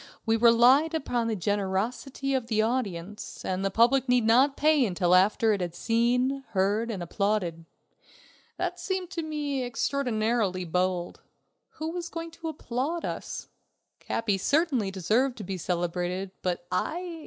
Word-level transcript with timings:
We 0.25 0.35
relied 0.35 0.95
upon 0.95 1.27
the 1.27 1.35
generosity 1.35 2.33
of 2.33 2.47
the 2.47 2.59
audience, 2.63 3.45
and 3.45 3.63
the 3.63 3.69
public 3.69 4.09
need 4.09 4.25
not 4.25 4.57
pay 4.57 4.83
until 4.83 5.13
after 5.13 5.53
it 5.53 5.61
had 5.61 5.75
seen, 5.75 6.43
heard, 6.53 6.89
and 6.89 7.03
applauded. 7.03 7.65
That 8.57 8.79
seemed 8.79 9.11
to 9.11 9.21
me 9.21 9.61
extraordinarily 9.63 10.65
bold. 10.65 11.21
Who 11.73 11.91
was 11.91 12.09
going 12.09 12.31
to 12.31 12.47
applaud 12.49 13.05
us? 13.05 13.49
Capi 13.99 14.39
certainly 14.39 14.89
deserved 14.89 15.37
to 15.37 15.43
be 15.43 15.59
celebrated, 15.59 16.31
but 16.41 16.65
I... 16.71 17.19